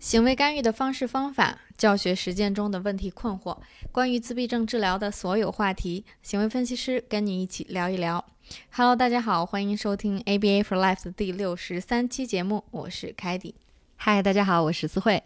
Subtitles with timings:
[0.00, 3.58] 行为干预的方式方法，教学实践中的问题困惑，
[3.90, 8.24] 关于自闭症治疗的所有话题，行为分析师跟你一起聊一聊。
[8.70, 13.56] Hello，大家好，欢迎收听 ABA for Life 的第六十三期节目，我是凯迪。
[13.96, 15.24] 嗨，大家好，我是思慧。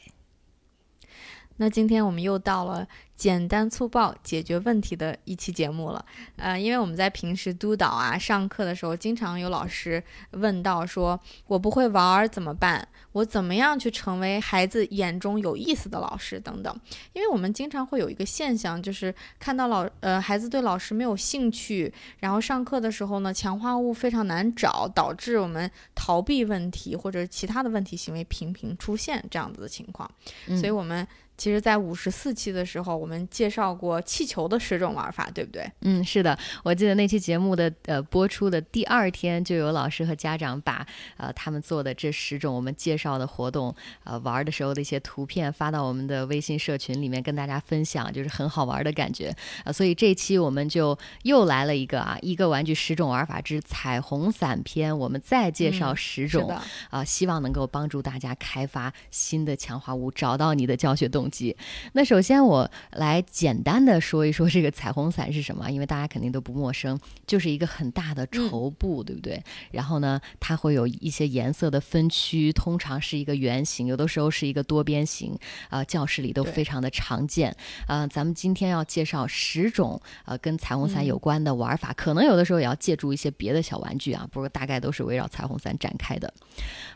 [1.59, 2.89] 那今天我们又到了。
[3.17, 6.05] 简单粗暴解决问题的一期节目了，
[6.37, 10.03] 呃，因为我们在平时督导啊、上课的时候，经常有老师
[10.33, 12.87] 问到说：“我不会玩儿怎么办？
[13.13, 16.81] 我怎么样去成为孩子眼中有意思的老师？”等等。
[17.13, 30.11] 因为我们经常会有一个现象，就是看到老呃孩子对老师没有兴趣，然后上课的时候呢，强化物非常难找，导致我们逃避问题或者其他的问题行为频频出现这样子的情况。
[30.49, 31.07] 所以我们
[31.37, 33.29] 其实，在五十四期的时候，我们。
[33.33, 35.67] 介绍过气球的十种玩法，对不对？
[35.81, 36.39] 嗯，是的。
[36.63, 49.73] 我记得那期节目的呃播出的第二天，就有老师和家长把呃他们做的这十种我们介绍的活动呃玩的时候的一些图片发到我们的微信社群里面跟大家分享，就是很好玩的感觉啊。
[49.73, 56.55] 所以这期我们就又来了一个啊，一个玩具十种玩法之彩虹伞篇，我们再介绍十种
[56.91, 61.57] 啊，希望能够帮助大家开发新的强化物，找到你的教学动机。
[61.93, 62.71] 那首先我。
[62.93, 69.43] 来简单的说一说这个彩虹伞是什么，因为大家肯定都不陌生，就是一个很大的绸布，对不对？
[69.71, 75.39] 然后呢，它会有一些颜色的分区，通常是一个圆形，有的时候是一个多边形，
[75.71, 77.55] 啊，教室里都非常的常见。
[77.87, 86.33] 啊，咱们今天要介绍十种呃跟彩虹伞有关的玩法，可能有的时候也要借助一些别的小玩具啊，不过大概都是围绕彩虹伞展开的。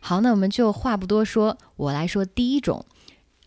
[0.01, 2.85] 好，那我们就话不多说，我来说第一种，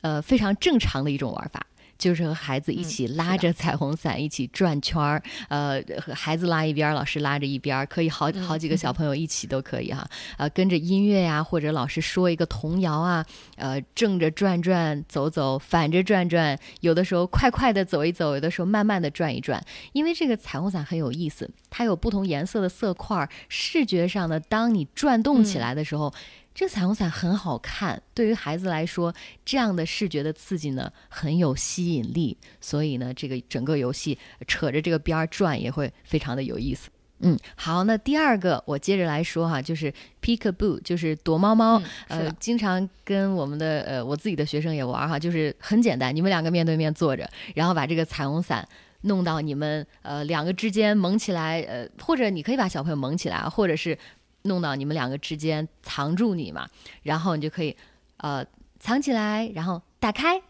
[0.01, 1.65] 呃，非常正常的一种玩法。
[1.99, 13.25] 就是和孩子一起拉着彩虹伞一起转圈儿，呃，和孩子拉一边，老师拉着一边，可以好好几个小朋友一起都可以哈，呃，跟着音乐呀，或者老师说一个童谣啊，
[13.57, 26.13] 呃，正着转转走走，反着转转，有的时候快快的走一走，有的时候慢慢的转一转，因为这个彩虹伞很有意思，它有不同颜色的色块，视觉上呢，当你转动起来的时候。
[26.59, 29.15] 这个彩虹伞很好看，对于孩子来说，
[29.45, 36.89] 这样的视觉的刺激呢很有吸引力，所以呢，这个整个游戏扯着这个边儿转也会非常的有意思。
[37.19, 41.81] 嗯，好，那第二个我接着来说哈，就是 peekaboo，就是躲猫猫。
[42.09, 48.67] 呃，经常跟我们的呃我自己的学生也玩哈，就是很简单，你们两个面对面坐着，然后把这个彩虹伞
[49.03, 53.97] 弄到你们呃两个之间蒙起来，呃，或者你可以把小朋友蒙起来，或者是。
[54.43, 56.67] 弄到你们两个之间藏住你嘛，
[57.03, 57.75] 然后你就可以，
[58.17, 58.45] 呃，
[58.79, 60.41] 藏起来，然后打开，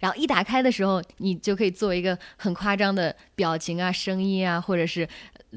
[0.00, 5.08] 然后一打开的时候，你就可以做一个很夸张的表情啊、声音啊，或者是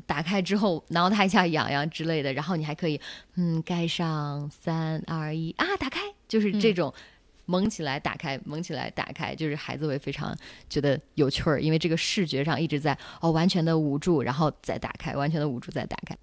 [0.06, 3.00] 打开之后挠他一下痒痒之类的，然后你还可以，
[3.36, 6.94] 嗯，盖上，三二一啊，打开，就是这种
[7.46, 10.36] 蒙起来打开，蒙起来打开，就是孩子会非常
[10.70, 16.18] 觉得有趣儿，因为这个视觉上一直在哦，完全的捂住，然后再打开，完全的捂住再打开。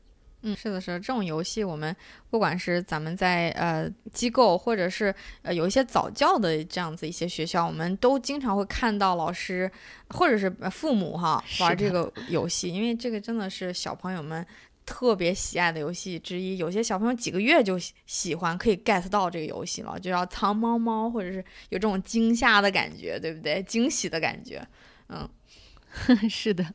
[0.45, 1.95] 嗯，是的，是的，这种游戏我们
[2.29, 9.71] 不管是咱们在呃机构，或者是呃有一些早教的这样子一些学校，我们都经常会看到老师
[10.09, 14.45] 或者是父母哈玩这个游戏，因为这个真的是小朋友们
[14.85, 16.57] 特别喜爱的游戏之一。
[16.59, 21.39] 有些小朋友几个月就喜欢，可以 get 到这个游戏了，就要藏猫猫，或者是
[21.69, 23.63] 有这种惊吓的感觉，对不对？
[23.63, 24.67] 惊喜的感觉，
[25.09, 25.29] 嗯，
[26.29, 26.67] 是的。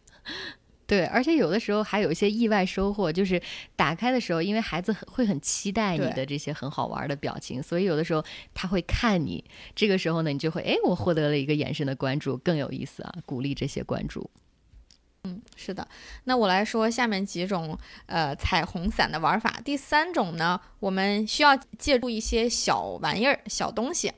[0.88, 3.40] 对，而且有的时候还有一些意外收获，就是
[3.76, 9.44] 打开的时候，因为孩子很会很期待你的这些很好玩的表情，所以有的时候他会看你。
[9.76, 13.14] 这个时候呢，你就会哎，我获得了一个眼神的关注，更有意思啊！
[13.26, 14.30] 鼓励这些关注。
[15.26, 15.86] 嗯，是的。
[16.24, 19.60] 那我来说下面几种呃彩虹伞的玩法。
[19.66, 24.14] 第三种呢，我们需要借助一些小玩意儿、小东西，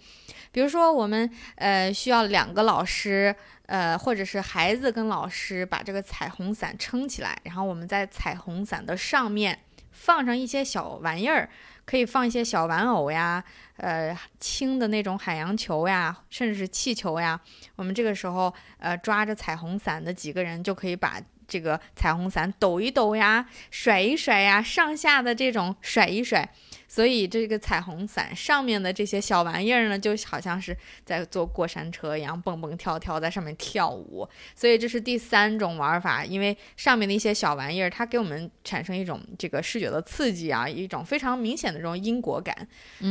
[0.51, 3.35] 比如说我们呃需要两个老师。
[3.69, 9.59] 呃，或者是孩子跟老师把这个彩虹伞撑起来，然后我们在彩虹伞的上面
[9.91, 11.47] 放上一些小玩意儿，
[11.85, 13.43] 可以放一些小玩偶呀，
[13.77, 17.39] 呃，轻的那种海洋球呀，甚至是气球呀。
[17.75, 26.49] 我们这个时候，呃，抓着彩虹伞的几个人就可以把这个彩虹伞抖一抖呀，甩一甩呀，上下的这种甩一甩。
[26.91, 30.75] 所以这个彩虹伞上面的这些小玩意儿呢，就好像是
[31.05, 34.27] 在坐过山车一样，蹦蹦跳跳在上面跳舞。
[34.55, 42.67] 所以这是第三种玩法，因为上面的一些小玩意儿，它给我们产生一种这个视觉的刺激啊，一种非常明显的这种因果感。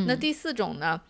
[0.07, 1.01] 那第四种呢，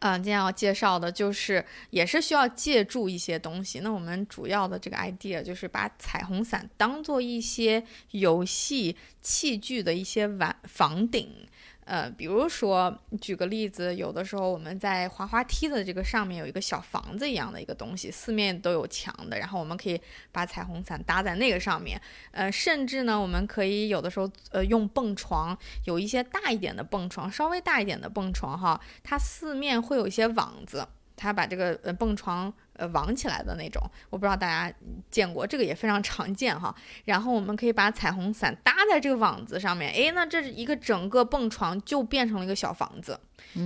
[0.00, 3.78] 嗯，今天要介绍的就是也是需要借助一些东西。
[3.78, 11.46] 那我们主要的这个 idea 就是把彩虹伞当做一些游戏器具的一些玩房顶。
[11.86, 20.00] 呃，比如说举个例子，有的时候我们在滑滑梯的这个上面有一个小房子一样的一个东西，四面都有墙的，然后我们可以
[20.32, 22.00] 把彩虹伞搭在那个上面。
[22.32, 30.86] 呃，甚至呢，我们可以有的时候呃用蹦床，有一些大一点的蹦床，稍微大一点的蹦床哈，它四面会有一些网子。
[31.16, 34.74] 它把这个呃蹦床呃网起来的那种，我不知道大家
[35.10, 36.74] 见过，这个也非常常见哈。
[37.06, 43.18] 然后我们可以把彩虹伞搭在这个网子上面，诶，那这是一个整个蹦床就变成了一个小房子，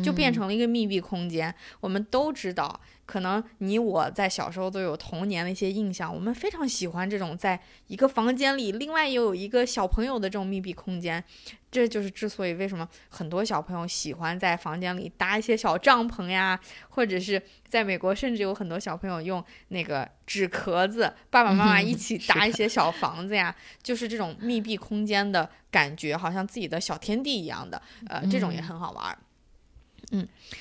[0.03, 1.55] 就变成了一个密闭空间。
[1.81, 11.23] 我们都知道，可能你我在小时候都有童年的一些印象，我们非常喜欢这种在一个房间里，另外又有一个小朋友的这种密闭空间。
[11.71, 16.59] 这就是之所以为什么很多小朋友喜欢在房间里搭一些小帐篷呀，
[16.89, 29.13] 或者是在美国，甚至有很多小朋友用那个纸壳子，爸爸妈妈一起搭一些小房子呀，就是这种密闭空间的感觉，好像自己的小天地一样的，呃，这种也很好玩。
[29.13, 29.25] 嗯，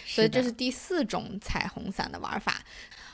[0.06, 2.56] 所以这是第四种彩虹伞的玩法。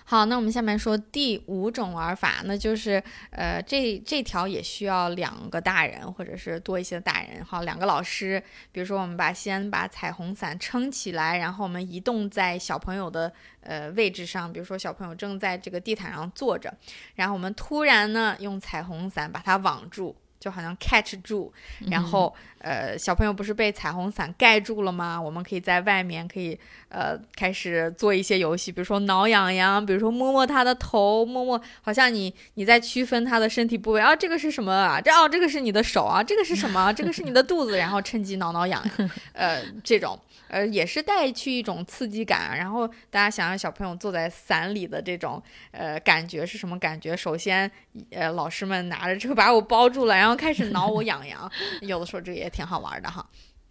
[0.07, 3.01] 好，那我们下面说第五种玩法，那就是
[3.31, 8.39] 呃，这这条也需要两个大人或者是多一些大人，好，两个老师。
[8.71, 16.71] 比如说，我们把先把彩虹伞撑起来，然后我们移动在小朋友的呃位置上，比如说小朋友正在这个地毯上坐着，
[17.15, 20.15] 然后我们突然呢用彩虹伞把它网住。
[20.45, 21.51] 就好像 catch 住，
[21.89, 25.19] 然后呃，小朋友不是被彩虹伞盖住了吗？
[25.19, 26.55] 我们可以在外面可以
[26.89, 35.01] 呃开始做一些游戏，比如说挠痒痒，比如说摸摸他的头，摸摸，好像你你在区分他的身体部位啊，这个是什么啊？
[35.01, 36.93] 这哦，这个是你的手啊，这个是什么？
[36.93, 38.83] 这个是你的肚子，然后趁机挠挠痒，
[39.33, 40.19] 呃，这种。
[40.47, 45.41] 呃，也是带去一种刺激感，然后大家想让小朋友坐在伞里的这种
[45.71, 47.17] 呃感觉是什么感觉？
[47.17, 47.69] 首先，
[48.11, 51.51] 呃，老师们拿着这个把我包住了，然后开始挠我痒痒，
[51.81, 53.25] 有的时候这也挺好玩的哈。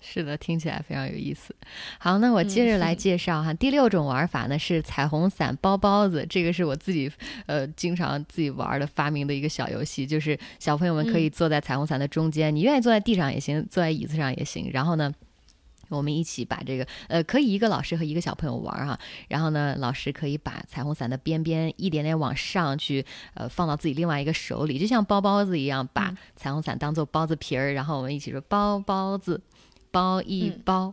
[0.06, 1.54] 是的，听起来非常有意思。
[1.98, 7.10] 好，那我接着来介绍哈，第六种玩法呢是彩虹伞包包子，这个是我自己
[7.46, 15.12] 呃经常自己玩的发明的一个小游戏，就是小朋友们可以坐在彩虹伞的中间，你愿意坐在地上也行，坐在椅子上也行，然后呢。
[15.88, 18.98] 我们一起把这个，呃，可以一个老师和一个小朋友玩哈，
[19.28, 23.04] 然后呢，老师可以把彩虹伞的边边一点点往上去，
[23.34, 29.40] 呃，放到自己另外一个手里，就像包包子一样，把彩虹伞当做包子皮儿，然后我们一起说包包子。
[29.94, 30.92] 包一包，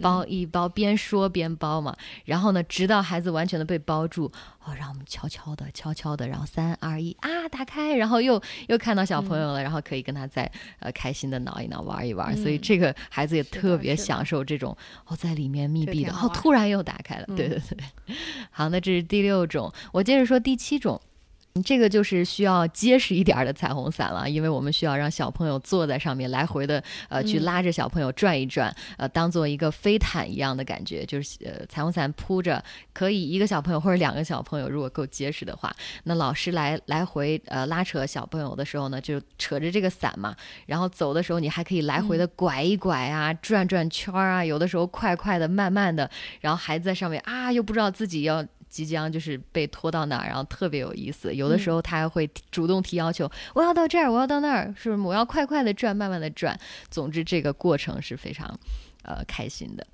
[0.00, 1.96] 包一包，边说边包嘛。
[2.24, 4.30] 然后呢，直到孩子完全的被包住，
[4.64, 10.48] 哦，让我们悄悄的、悄悄的，然后三二一啊，打开，然后又又看到小朋友了，然后可以跟他再
[10.78, 12.36] 呃开心的挠一挠、玩一玩。
[12.36, 14.76] 所以这个孩子也特别享受这种
[15.06, 17.26] 哦，在里面密闭的，哦，突然又打开了。
[17.34, 18.14] 对对对，
[18.52, 21.00] 好，那这是第六种，我接着说第七种。
[21.62, 32.62] 这个就是需要结实一点的彩虹伞了，因为我们需要让小朋友坐在上面，来回的呃去拉着小朋友转一转，呃，当做一个飞毯一样的感觉，就是呃彩虹伞铺着，
[32.92, 35.74] 可以一个小朋友或者两个小朋友，如果够结实的话，
[36.04, 40.34] 那老师来来回呃拉扯小朋友的时候呢，就扯着这个伞嘛，
[40.66, 46.10] 然后走的时候你还可以来回的拐一拐啊，转转圈啊，有的时候快快的、慢慢的，
[46.40, 48.44] 然后孩子在上面啊，又不知道自己要。
[48.76, 51.34] 即将就是被拖到哪儿，然后特别有意思。
[51.34, 55.00] 有的时候他还会主动提要求，我要到这儿，我要到那儿，是不是？
[55.00, 56.58] 我要快快的转，慢慢的转。
[56.90, 58.46] 总之，这个过程是非常，
[59.02, 59.86] 呃，开心的。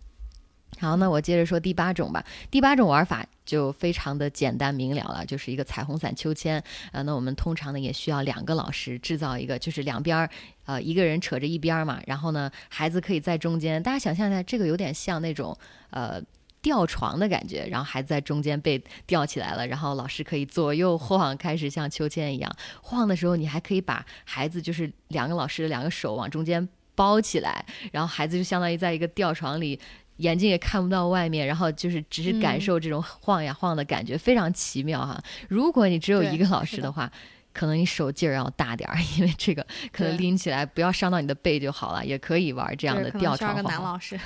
[0.80, 2.25] 好，那我接着说第八种吧。
[2.50, 6.61] 第八种玩法就非常的简单明了了，就是一个彩虹伞秋千。
[6.90, 10.28] 呃，那我们通常呢也需要两个老师制造一个，就是两边儿，
[10.64, 13.80] 呃，一个人扯着一边嘛，然后呢，孩子可以在中间。
[13.80, 15.56] 大家想象一下，这个有点像那种，
[15.90, 16.21] 呃。
[16.62, 22.50] 吊床的感觉，然后孩子在中间被吊起来了，然后老师可以左右晃，开始像秋千一样
[22.81, 29.78] 晃的时候，你还可以把孩子就是两个老师的两个手往中间包起来，然后孩子就相当于在一个吊床里，
[30.19, 35.21] 眼睛也看不到外面，然后就是只是感受这种晃呀晃的感觉，非常奇妙哈。
[35.49, 37.11] 如果你只有一个老师的话，
[37.52, 44.16] 可能你手劲儿要大点儿，因为这个可能拎起来不要伤到你的背就好了，也可以玩这样的吊床个男老师，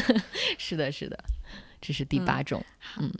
[0.58, 1.18] 是的，是的。
[1.80, 2.64] 这是第八种，
[2.98, 3.12] 嗯，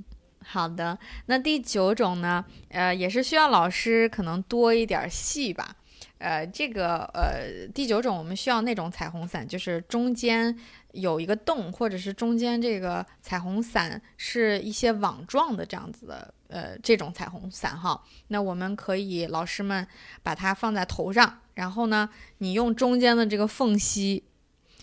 [0.45, 2.45] 好的，那第九种呢？
[2.71, 5.77] 呃，也是需要老师可能多一点戏吧。
[6.19, 10.57] 呃，这个呃，第九种我们需要那种彩虹伞，就是中间
[10.93, 18.03] 有一个洞，或者是中间这个彩虹伞是一些网状的这样子的，呃，这种彩虹伞哈。
[18.29, 19.87] 那我们可以老师们
[20.25, 24.25] 把它放在头上，然后呢，你用中间的这个缝隙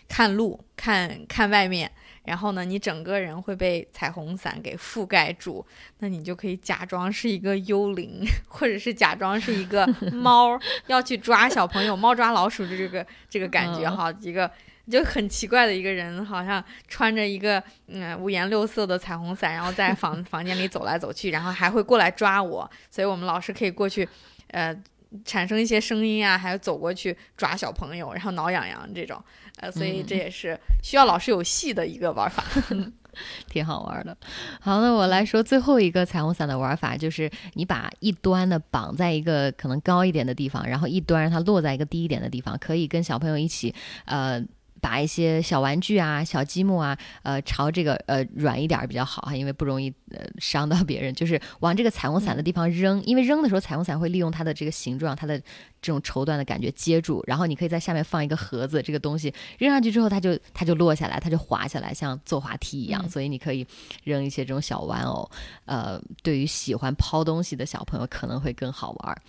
[0.07, 1.91] 看路，看看外面。
[2.25, 5.65] 然后呢，你整个人会被彩虹伞给覆盖住，
[5.99, 14.49] 那你就可以假装是一个幽灵，或者是假装是一个 猫，要去抓小朋友，猫抓老鼠的这个这个感觉哈，一个
[14.89, 24.07] 就很奇怪的一个人，好像穿着一个嗯五颜六色的彩虹伞，然后在房 房间里走来走去，然后还会过来抓我，所以我们老师可以过去，
[24.49, 24.75] 呃，
[25.23, 29.21] 产生一些声音啊，还有走过去抓小朋友，然后挠痒痒这种，
[29.57, 32.43] 呃，所以这也是需要老师有戏的一个玩法。
[33.47, 34.17] 挺好玩的。
[34.59, 43.73] 好，那我来说最后一个彩虹伞的玩法，就是你把一端呢绑在一个可能高一点的地方，然后一端让它落在一个低一点的地方，可以跟小朋友一起，
[44.05, 44.43] 呃。
[44.85, 51.11] 把一些小玩具啊、小积木啊，呃，朝这个呃软一点比较好哈，因为不容易呃伤到别人。
[51.15, 55.39] 就是往这个彩虹伞的地方扔，因为扔的时候彩虹伞会利用它的这个形状、它的
[55.81, 63.09] 这种绸缎的感觉接住，然后你可以在下面放一个盒子，这个东西扔上去之后，它就它就落下来，它就滑下来，像坐滑梯一样。
[63.09, 63.65] 所以你可以
[64.03, 65.27] 扔一些这种小玩偶，
[65.65, 69.21] 呃，对于喜欢抛东西的小朋友可能会更好玩。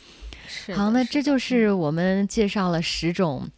[0.77, 3.49] 好，那这就是我们介绍了十种。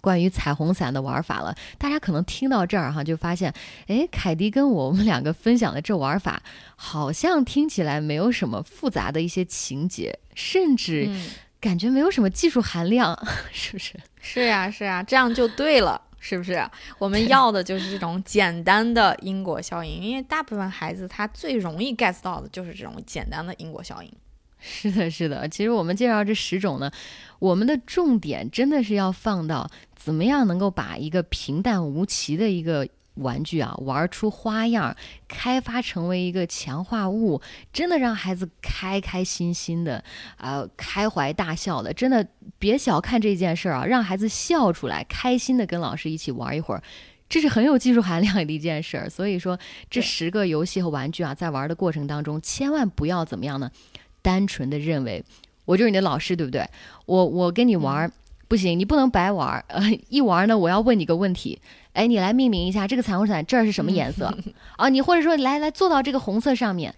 [0.00, 3.52] 关于彩虹伞的玩法了，大家可能听到这儿哈，就发现，
[3.86, 6.42] 哎，凯迪跟我们两个分享的这玩法，
[6.76, 11.08] 好像听起来没有什么复杂的一些情节，甚至
[11.60, 13.16] 感觉没有什么技术含量，
[13.52, 13.94] 是不是？
[14.20, 16.62] 是呀，是呀，这样就对了，是不是？
[16.98, 24.10] 我们要的就是这种简单的因果效应，因为大部分孩子他最容易 get 到的就是这种简单的因果效应。
[24.62, 25.48] 是的，是的。
[25.48, 26.90] 其实我们介绍这十种呢，
[27.38, 29.70] 我们的重点真的是要放到。
[30.02, 34.96] 怎么样能够把一个平淡无奇的一个玩具啊玩出花样，
[35.28, 37.38] 开发成为一个强化物，
[37.70, 40.02] 真的让孩子开开心心的
[40.38, 42.26] 啊开怀大笑的，真的
[42.58, 46.82] 别小看这件事儿啊，让孩子笑出来，开心的跟老师一起玩一会儿，
[47.28, 49.10] 这是很有技术含量的一件事儿。
[49.10, 49.58] 所以说，
[49.90, 53.70] 这十个游戏和玩具啊，在玩的过程当中，千万不要怎么样呢？
[54.22, 55.22] 单纯的认为
[55.66, 56.66] 我就是你的老师，对不对？
[57.04, 58.10] 我我跟你玩。
[58.50, 61.56] 不行，你不能白玩儿呃，一玩呢，我要问你个问题，
[61.92, 64.26] 哎，你来命名一下这个彩虹伞这儿是什么颜色
[64.76, 64.88] 啊？
[64.88, 66.92] 你或者说来来坐到这个红色上面，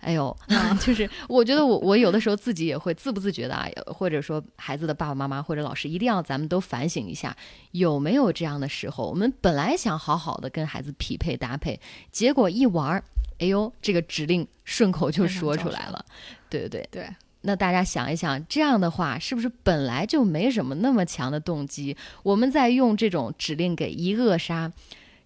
[0.00, 0.36] 哎呦，
[0.82, 7.36] 就是我觉得我我有的时候自己也会自不自觉的啊，或者说孩子的爸爸妈妈或者老师一定要咱们都反省一下，
[7.70, 9.08] 有没有这样的时候？
[9.08, 11.78] 我们本来想好好的跟孩子匹配搭配，
[12.10, 13.04] 结果一玩儿，
[13.38, 16.04] 哎呦，这个指令顺口就说出来了，
[16.50, 17.08] 对对对对。
[17.46, 21.96] 那大家想一想，这样的话是不是本来就没什么那么强的动机？
[22.24, 24.72] 我们在用这种指令给一扼杀，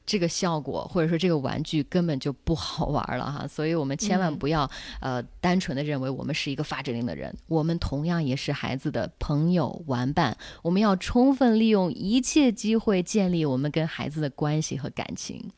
[0.05, 3.47] 这个效果或者说这个玩具根本就不好玩了哈。
[3.49, 10.37] 所以我们千万不要呃单纯的认为我们是一个发指令的人，我们同样也是孩子的朋友玩伴。
[10.63, 15.51] 我们要充分利用一切机会建立我们跟孩子的关系和感情。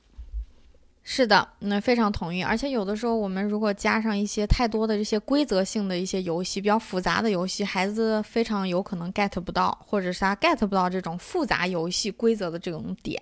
[1.04, 2.40] 是的，那非常同意。
[2.42, 13.20] 而且有的时候，我们如果加上一些太多的这些规则性的一些游戏，比较复杂的游戏，孩子非常有可能 get 不到，或者是他 get 不到这种复杂游戏规则的这种点。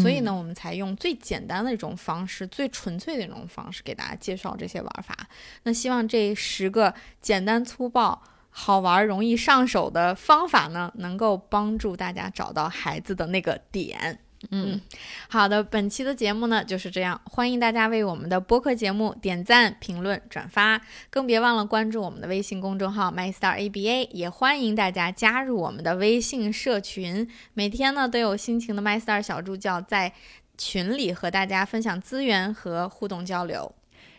[0.00, 5.16] 所以呢，我们才用最简单的一种方式，最纯粹的一种方式给大家介绍这些玩法。
[5.64, 14.20] 那希望这十个简单粗暴、好玩、容易上手的方法呢，能够帮助大家找到孩子的那个点。
[14.50, 14.80] 嗯，
[15.28, 30.12] 好的，本期的节目呢就是这样，欢迎大家为我们的播客节目点赞、评论、转发，更别忘了关注我们的微信公众号 MyStarABA，也欢迎大家加入我们的微信社群，每天呢都有辛勤的 MyStar 小助教在
[30.58, 33.74] 群里和大家分享资源和互动交流。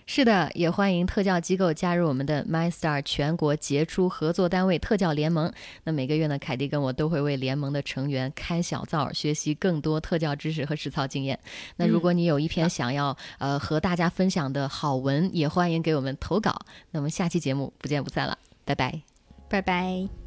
[0.10, 5.52] 是的，也欢迎特教机构加入我们的 MyStar 全国杰出合作单位特教联盟。
[5.84, 11.38] 那每个月呢，凯蒂跟我都会为联盟的成员开小灶，学习更多特教知识和实操经验。
[11.76, 16.58] 那如果你有一篇想要呃和大家分享的好文，也欢迎给我们投稿。
[16.92, 19.02] 那我们下期节目不见不散了，拜拜，
[19.50, 20.27] 拜拜。